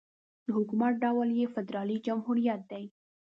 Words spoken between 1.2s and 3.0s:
یې فدرالي جمهوريت دی.